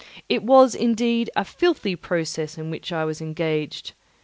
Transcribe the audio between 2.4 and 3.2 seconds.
in which I